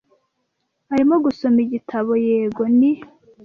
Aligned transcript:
"Arimo 0.93 1.15
gusoma 1.25 1.57
igitabo?" 1.65 2.11
"Yego, 2.27 2.63
ni." 2.79 2.91